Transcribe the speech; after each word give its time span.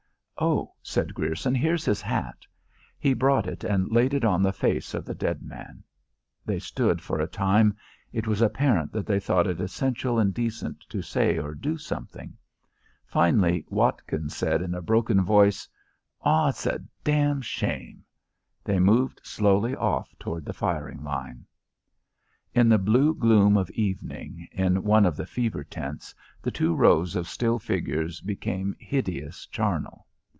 "Oh," 0.43 0.73
said 0.81 1.13
Grierson, 1.13 1.53
"here's 1.53 1.85
his 1.85 2.01
hat." 2.01 2.47
He 2.97 3.13
brought 3.13 3.45
it 3.45 3.63
and 3.63 3.91
laid 3.91 4.11
it 4.15 4.25
on 4.25 4.41
the 4.41 4.51
face 4.51 4.95
of 4.95 5.05
the 5.05 5.13
dead 5.13 5.43
man. 5.43 5.83
They 6.47 6.57
stood 6.57 6.99
for 6.99 7.19
a 7.19 7.27
time. 7.27 7.77
It 8.11 8.25
was 8.25 8.41
apparent 8.41 8.91
that 8.91 9.05
they 9.05 9.19
thought 9.19 9.45
it 9.45 9.61
essential 9.61 10.17
and 10.17 10.33
decent 10.33 10.79
to 10.89 11.03
say 11.03 11.37
or 11.37 11.53
do 11.53 11.77
something. 11.77 12.35
Finally 13.05 13.67
Watkins 13.69 14.35
said 14.35 14.63
in 14.63 14.73
a 14.73 14.81
broken 14.81 15.21
voice, 15.23 15.69
"Aw, 16.21 16.47
it's 16.49 16.65
a 16.65 16.79
dam 17.03 17.41
shame." 17.43 18.03
They 18.63 18.79
moved 18.79 19.21
slowly 19.23 19.75
off 19.75 20.09
toward 20.17 20.45
the 20.45 20.53
firing 20.53 21.03
line. 21.03 21.45
In 22.55 22.67
the 22.67 22.79
blue 22.79 23.13
gloom 23.13 23.57
of 23.57 23.69
evening, 23.71 24.47
in 24.51 24.81
one 24.81 25.05
of 25.05 25.15
the 25.17 25.27
fever 25.27 25.63
tents, 25.63 26.15
the 26.41 26.49
two 26.49 26.73
rows 26.73 27.15
of 27.15 27.27
still 27.27 27.59
figures 27.59 28.21
became 28.21 28.75
hideous, 28.79 29.45
charnel. 29.45 30.07